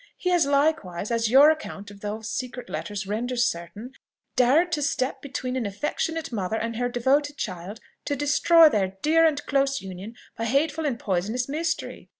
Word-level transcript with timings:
He 0.17 0.31
has 0.31 0.47
likewise, 0.47 1.11
as 1.11 1.29
your 1.29 1.51
account 1.51 1.91
of 1.91 1.99
those 1.99 2.27
secret 2.27 2.71
letters 2.71 3.05
renders 3.05 3.45
certain, 3.45 3.91
dared 4.35 4.71
to 4.71 4.81
step 4.81 5.21
between 5.21 5.55
an 5.55 5.67
affectionate 5.67 6.31
mother 6.31 6.57
and 6.57 6.77
her 6.77 6.89
devoted 6.89 7.37
child, 7.37 7.79
to 8.05 8.15
destroy 8.15 8.67
their 8.67 8.97
dear 9.03 9.27
and 9.27 9.45
close 9.45 9.79
union 9.79 10.15
by 10.35 10.45
hateful 10.45 10.87
and 10.87 10.97
poisonous 10.97 11.47
mystery. 11.47 12.09